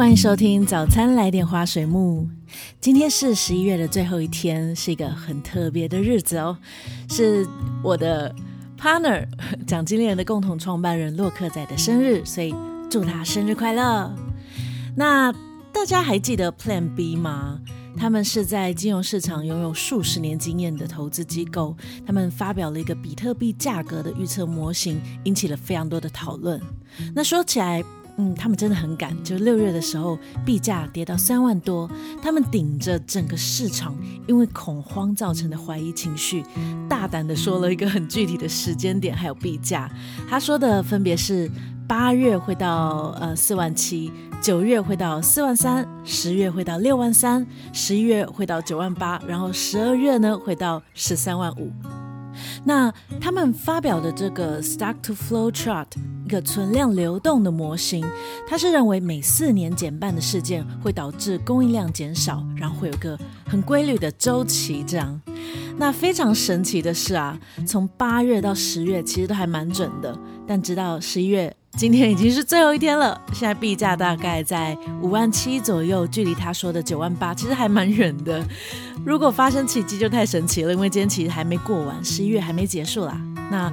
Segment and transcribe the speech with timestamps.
[0.00, 2.26] 欢迎收听早餐来点花水木。
[2.80, 6.56] 今天是十一月的最后一天，是一个很特别的日子哦，
[7.10, 7.46] 是
[7.84, 8.34] 我的
[8.78, 9.28] partner
[9.66, 12.54] 奖金猎人的共同创办人洛克仔的生日，所以
[12.90, 14.10] 祝他生日快乐。
[14.96, 15.30] 那
[15.70, 17.60] 大家还记得 Plan B 吗？
[17.98, 21.76] 他们是在金融市场拥有数十年经验的投资机构，
[22.06, 26.58] 他们发表了一个比特币价格的预测模型，引起了非常多的讨论。
[27.14, 27.84] 那说起来，
[28.20, 31.90] 嗯，他们真的很敢，就六月的时候，币价跌到三万多，
[32.22, 33.96] 他们顶着整个市场
[34.28, 36.44] 因为恐慌造成的怀疑情绪，
[36.86, 39.90] 大胆的说了一个很具体的时间点，还有币价。
[40.28, 41.50] 他说的分别是。
[41.88, 51.68] 八月会到呃四万七，九月会到四万三，十月会到六万三，十一月会到九万八，然后十二月呢会到十三万五。
[52.64, 55.86] 那他们发表的这个 Stock to Flow Chart
[56.24, 58.04] 一个存量流动的模型，
[58.48, 65.20] 它是认为每四年减半的事件会导致供应量减少，然后会有个很规律的周期这样。
[65.76, 70.16] 那非常神奇的是啊，从八月到十月其实都还蛮准的，
[70.46, 71.56] 但直到十一月。
[71.76, 78.44] 今天已经是最后一天了，现在币价大概在五万七左右，距离他说的九万八其实还蛮远的。
[79.04, 83.20] 如果发生奇迹就太神奇了，因为今天其实还没过完，十一月还没结束啦。
[83.50, 83.72] 那。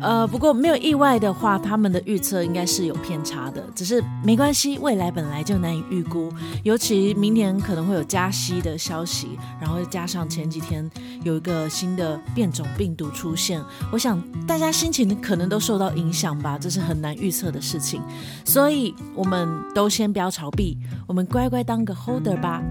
[0.00, 10.90] 呃，不过没有意外的话，他们的预测应该是有偏差的，只是没关系，未来本来就难以预估，尤其明年可能会有加息的消息，然后加上前几天
[11.22, 18.00] 有一个新的变种病毒出现，我想大家心情可能都受到影响吧，这是很难预测的事情，
[18.44, 22.62] 所以我们都先不要炒币，我们乖乖当个 holder 吧。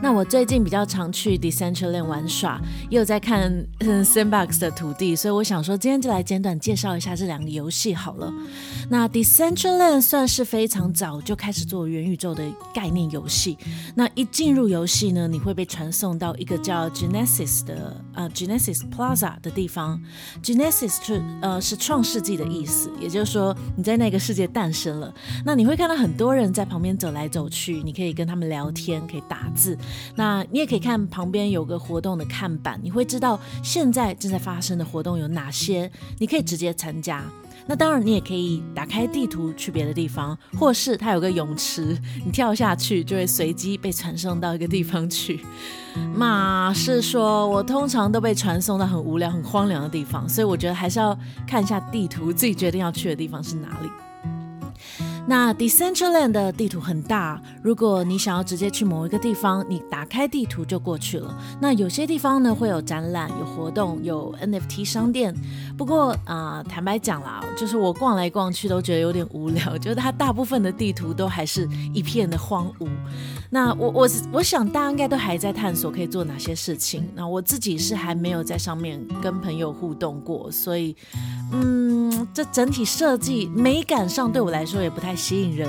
[0.00, 8.32] 那我最近比较常去 Decentraland 玩耍，也有在看 Sandbox 的土地，所以我想说，今天就来简短介绍一下这两个游戏好了。
[8.90, 13.56] 那 Decentraland 算是非常早就开始做元宇宙的概念游戏。
[13.94, 20.00] 那一进入游戏呢，你会被传送到一个叫 Genesis 的呃 Genesis Plaza 的地方。
[20.42, 25.12] Genesis 是呃是创世纪的意思，也就是说你在那个世界诞生了。
[25.44, 29.61] 那你会看到很多人在旁边走来走去，你可以跟他们聊天，可以打字。
[30.14, 37.24] 那你也可以看旁边有个活动的看板，你会知道现在正在发生的活动有哪些，你可以直接参加。
[37.64, 45.40] 那当然，你也可以打开地图去别的地方，或是它有个泳池，你跳下去就会随机被传送到一个地方去。
[46.16, 53.88] 马是说，我通常都被传送到很无聊、很荒凉的地方，所以我觉得还是要看一下地图，自己决定要去的地方是哪里。
[55.26, 61.36] 那 Decentraland 的地图很大，如果你想要直接去某一个地方，你打开地图就过去了。
[61.60, 65.34] 那有些地方呢，会有展览、有活动、有 NFT 商店。
[65.78, 72.88] 不过啊、坦白讲啦，就是我逛来逛去都觉得有点无聊， 就是它大部分的地图都还是一片的荒芜。
[73.48, 77.08] 那我我我想大家应该都还在探索可以做哪些事情。
[77.14, 80.96] 那我自己是还没有在上面跟朋友互动过，所以
[81.52, 82.01] 嗯，
[82.32, 85.68] 这整体设计美感上对我来说也不太吸引人。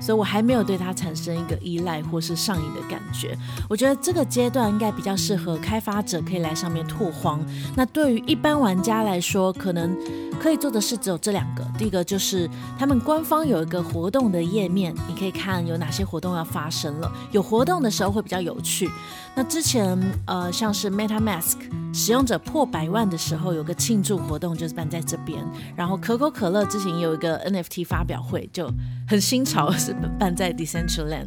[0.00, 3.36] 所以我还没有对它产生一个依赖或是上瘾的感觉。
[3.68, 7.40] 我觉得这个阶段应该比较适合开发者可以来上面拓荒。
[7.76, 9.96] 那对于一般玩家来说，可能
[10.40, 11.64] 可以做的事只有这两个。
[11.78, 17.12] 第一个就是他们官方有一个活动的页面，你可以看有哪些活动要发生了。
[17.30, 18.90] 有活动的时候会比较有趣。
[19.34, 19.96] 那之前
[20.26, 21.56] 呃像是 MetaMask
[21.92, 25.38] 使用者破百万的时候，有个庆祝活动就是办在这边。
[25.76, 28.70] 然后可口可乐之前有一个 NFT 发表会，就
[29.06, 29.70] 很新潮。
[30.18, 31.26] 办在 Decentraland，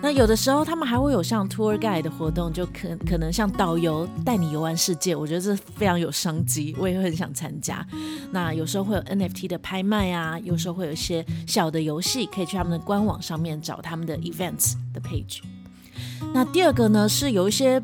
[0.00, 7.86] 那有的时候他们还会有像 Tour Guide 的活动，就可可能像导游带你游玩世界，我觉得这非常有商机，我也会很想参加。
[8.30, 15.40] 那有时候会有 NFT 的拍卖啊，有时候会有一些小的游戏，可以去他们的官网上面找他们的 Events 的 page。
[16.32, 17.82] 那第二个呢是有一些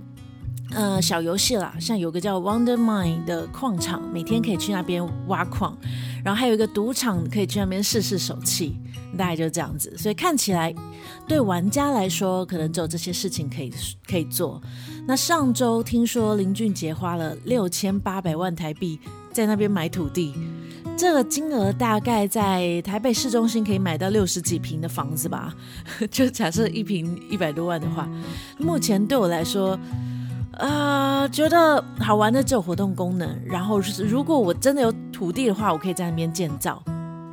[0.70, 5.76] 呃小游戏啦，像有个叫 Wonder Mine 的矿场，每天可以去那边挖矿，
[6.24, 8.76] 然后还有一个赌场，可以去那边试试手气。
[9.16, 10.72] 大概就这样子，所以看起来
[11.26, 13.72] 对玩家来说，可能只有这些事情可以
[14.06, 14.60] 可以做。
[15.06, 19.00] 那上周听说林俊杰花了六千八百万台币
[19.32, 20.34] 在那边买土地，
[20.94, 25.56] 这个金额大概在台北市中心可以买到六十几平的房子吧。
[26.10, 28.06] 就假设一平一百多万的话，
[28.58, 29.76] 目前对我来说，
[30.58, 33.28] 呃，觉得好玩的只有活动功能。
[33.46, 36.82] 然后是如果我真的有土地的话，我可以在那边建造。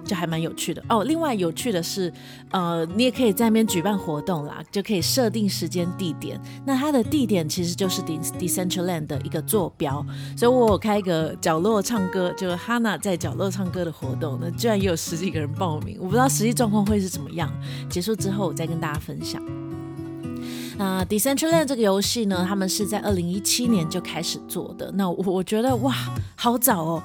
[0.06, 1.04] 就还蛮有趣的哦。
[1.04, 2.14] 另外有趣的是，
[2.52, 6.40] 呃，你也可以在那边举办活动啦，就可以设定时间地点。
[6.64, 10.06] 那它的地点其实就是 Decentraland 的一个坐标，
[10.38, 17.52] 所以我开一个角落唱歌，就是 Hanna 在角落唱歌的活动，那居然也有十几个人报名，我不知道实际状况会是怎么样。
[17.90, 19.42] 结束之后我再跟大家分享。
[20.78, 24.92] 那 Decentraland 这个游戏呢，他们是在二零一七年就开始做的。
[24.96, 25.96] 那我我觉得哇，
[26.36, 27.04] 好早哦，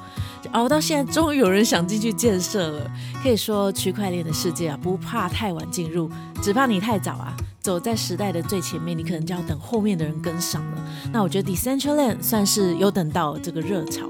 [0.52, 2.90] 熬到现在，终于有人想进去建设了。
[3.22, 6.10] 可以说区块链的世界啊，不怕太晚进入，
[6.42, 10.84] 只怕你太早啊，走在时代的最前面，你可能就要等后面的人跟上了。
[11.12, 14.08] 那我觉得 Decentraland 算是有等到这个热潮。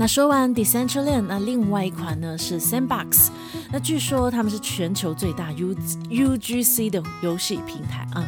[0.00, 3.30] 那说完 Decentraland，那另外一款呢是 Sandbox。
[3.72, 5.74] 那据说他们是全球最大 U
[6.08, 8.24] UGC 的游戏平台啊。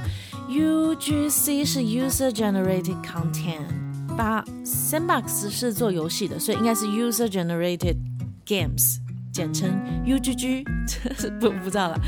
[0.49, 7.97] UGC 是 User Generated Content，把 Sandbox 是做游戏的，所以应该是 User Generated
[8.45, 8.97] Games，
[9.33, 9.71] 简称
[10.05, 10.65] UGG，
[11.41, 12.01] 不不知道了。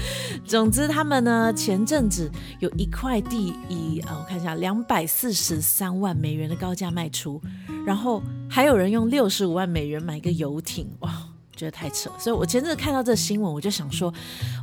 [0.44, 2.30] 总之，他们呢前阵子
[2.60, 7.40] 有一块地以呃我看一下两百四十三万美元的高价卖出。
[7.84, 11.12] 然后还有人用六十五万美元买一个游艇，哇，
[11.56, 12.10] 觉得太扯。
[12.18, 14.12] 所以我前阵子看到这新闻，我就想说，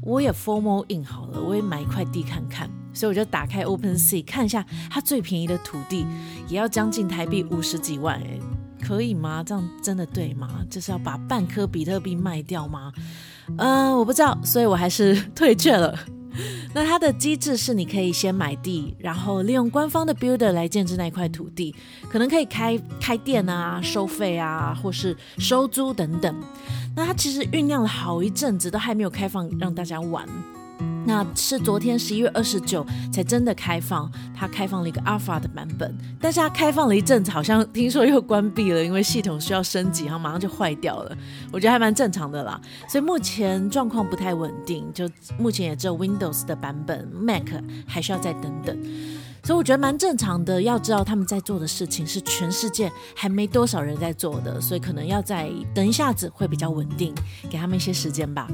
[0.01, 2.69] 我也 formal in 好了，我也买一块地看看。
[2.94, 6.06] 所以我就打开 OpenSea 看一下，它最便宜的土地
[6.47, 8.39] 也要将近台币五十几万，哎，
[8.81, 9.43] 可以吗？
[9.45, 10.49] 这样真的对吗？
[10.69, 12.91] 就是要把半颗比特币卖掉吗？
[13.57, 15.97] 嗯，我不知道，所以我还是 退却了。
[16.73, 21.75] 那它的机制是，你可以先买地，然后利用官方的 builder 来建置那一块土地，
[22.09, 26.33] 可能可以开开店啊、收费啊，或是收租等等。
[26.95, 30.27] 那它其实酝酿了好一阵子，都还没有开放让大家玩。
[31.09, 35.91] 那是昨天十一月二十九才真的开放，它开放了一个 Alpha 的版本，
[36.21, 41.17] 但是它开放了一阵子，好像听说又关闭了，因为系统需要升级，然后马上就坏掉了。
[41.51, 45.09] 我觉得还蛮正常的啦，所以目前状况不太稳定，就
[45.39, 47.47] 目前也只有 Windows 的版本，Mac
[47.88, 48.79] 还需要再等等，
[49.44, 50.61] 所以我觉得蛮正常的。
[50.61, 57.15] 要知道他们在做的事情是全世界还没多少人在做的，所以可能要再等一下子会比较稳定，
[57.50, 58.47] 给他们一些时间吧。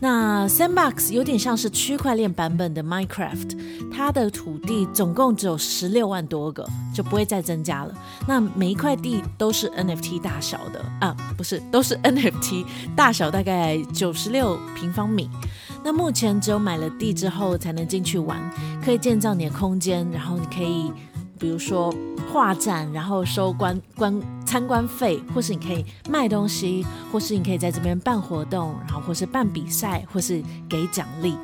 [0.00, 3.58] 那 Sandbox 有点像是区块链版本的 Minecraft，
[3.92, 7.94] 它的土地总共只有十六万多个，就不会再增加了。
[8.26, 15.28] 那每一块地都是 NFT 大小的啊，不是，都是 NFT 大小，大概九十六平方米。
[15.84, 18.38] 那目前只有买了地之后才能进去玩，
[18.84, 20.92] 可以建造你的空间，然后你可以。
[21.40, 21.94] 比如说
[22.32, 31.36] 画展，然后收观观参观费，或是你可以卖东西，或是你可以在这边办活动，然后或是办比赛，或是给奖励。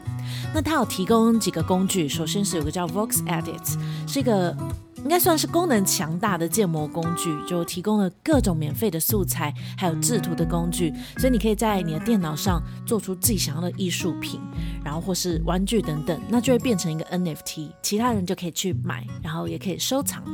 [0.52, 4.56] 那它有提供几个工具，首先是有个叫 Vox Edit，是一个。
[5.04, 14.40] 应该算是功能强大的建模工具，就提供了各种免费的素材，还有制图的工具，所以你可以在你的电脑上做出自己想要的艺术品，
[14.82, 20.24] 然后或是玩具等等，那就会变成一个 NFT，其他人就可以去买，然后也可以收藏。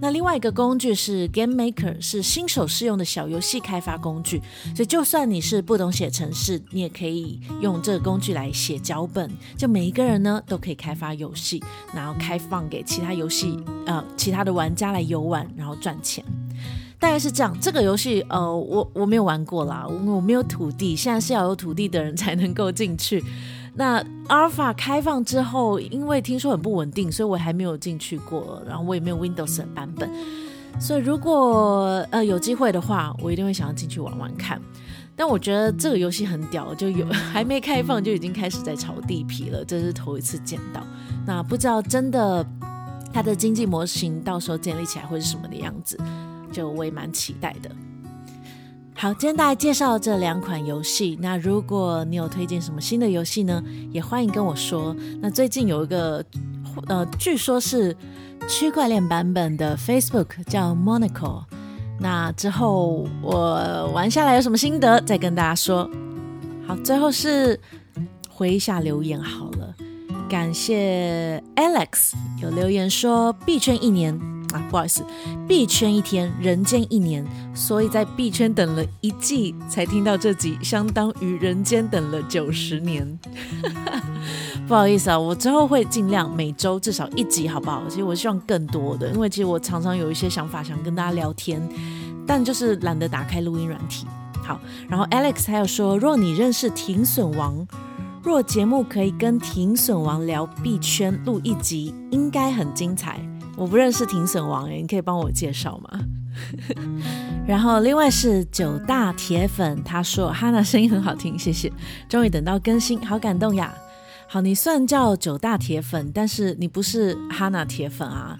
[0.00, 4.40] 那另外一个工具是 Game Maker，是新手适用的小游戏开发工具。
[4.74, 9.28] 所以就算你是不懂写程式，你也可以用这个工具来写脚本。
[9.56, 11.62] 就每一个人呢都可以开发游戏，
[11.92, 16.24] 然后开放给其他游戏呃其他的玩家来游玩，然后赚钱。
[17.00, 17.56] 大概是这样。
[17.60, 23.22] 这个游戏呃我我没有玩过啦，我我没有土地，现在是要有土地的人才能够进去。
[23.78, 28.60] 那阿尔法开放之后，因为听说很不稳定，所以我还没有进去过。
[28.66, 30.10] 然后我也没有 Windows 的版本，
[30.80, 34.60] 所以如果呃有机会的话，我一定会想要进去玩玩看。
[35.14, 40.82] 但我觉得这个游戏很屌，就有还没开放就已经开始在炒地皮了，这是头一次见到。
[41.24, 42.44] 那不知道真的
[43.12, 45.96] 它的经济模型到时候建立起来会是什么的样子，
[46.50, 47.70] 就我也蛮期待的。
[49.00, 51.16] 好，今天大家介绍这两款游戏。
[51.22, 53.62] 那如果你有推荐什么新的游戏呢？
[53.92, 54.92] 也欢迎跟我说。
[55.20, 56.24] 那最近有一个，
[56.88, 57.96] 呃，据说是
[58.48, 61.44] 区块链版本的 Facebook 叫 Monaco。
[62.00, 65.88] 那之后我玩下来有什么心得，再跟大家说。
[66.66, 67.60] 好，最后是
[68.28, 69.76] 回一下留言好了。
[70.28, 74.37] 感谢 Alex 有留言说币圈一年。
[74.52, 75.04] 啊，不好意思，
[75.46, 77.24] 币圈一天，人间一年，
[77.54, 83.18] 所以在币圈等了一季才听到这集，相当于人间等了九十年。
[84.66, 87.82] 不好意思啊，我之后会尽量每周至少一集，好不好？
[87.88, 91.60] 其实我希望更多的，因为其实我常常有一些想法想跟大家聊天，
[92.26, 94.06] 但就是懒得打开录音软体。
[94.42, 97.66] 好，然后 Alex 还有说，若你认识停损王，
[98.22, 103.20] 若节目可以跟停损王聊币圈，录一集应该很精彩。
[103.58, 106.00] 我不认识庭审王诶，你可以帮我介绍吗？
[107.44, 111.72] 然后另外是九大铁粉，他说哈娜声音很好听，谢谢，
[112.08, 113.74] 终于等到更新，好感动呀。
[114.28, 118.38] 好，你算叫九大铁粉，但是你不是哈娜铁粉啊，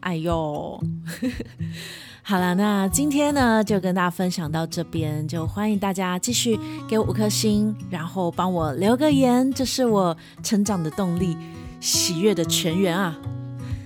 [0.00, 0.80] 哎呦。
[2.22, 11.36] 好了，那今天呢就跟大家分享到这边，就欢迎大家继续给我五颗星，然后帮我留个言，这是我成长的动力，
[11.80, 13.18] 喜悦的泉源啊。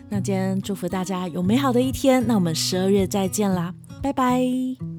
[0.08, 4.93] 那今天祝福大家有美好的一天，那我们十二月再见啦，拜拜。